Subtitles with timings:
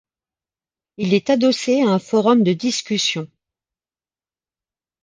[0.97, 3.29] Il est adossé à un forum de discussion.